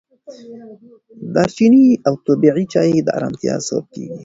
دارچیني 1.33 1.83
او 2.07 2.13
طبیعي 2.25 2.65
چای 2.73 2.99
د 3.03 3.07
ارامتیا 3.17 3.53
سبب 3.67 3.85
کېږي. 3.93 4.17